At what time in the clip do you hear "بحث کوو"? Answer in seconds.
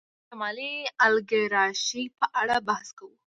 2.67-3.15